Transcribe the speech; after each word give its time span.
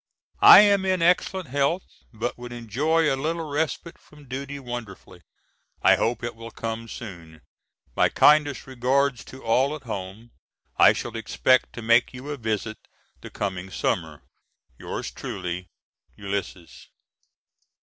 I 0.41 0.61
am 0.61 0.83
in 0.83 1.03
excellent 1.03 1.49
health 1.49 1.83
but 2.11 2.35
would 2.35 2.51
enjoy 2.51 3.03
a 3.03 3.13
little 3.15 3.47
respite 3.47 3.99
from 3.99 4.27
duty 4.27 4.57
wonderfully. 4.57 5.21
I 5.83 5.95
hope 5.95 6.23
it 6.23 6.33
will 6.35 6.49
come 6.49 6.87
soon. 6.87 7.41
My 7.95 8.09
kindest 8.09 8.65
regards 8.65 9.23
to 9.25 9.43
all 9.43 9.75
at 9.75 9.83
home. 9.83 10.31
I 10.79 10.93
shall 10.93 11.15
expect 11.15 11.73
to 11.73 11.83
make 11.83 12.15
you 12.15 12.29
a 12.31 12.37
visit 12.37 12.79
the 13.21 13.29
coming 13.29 13.69
summer. 13.69 14.23
Yours 14.75 15.11
truly, 15.11 15.67
ULYSSES. 16.17 16.87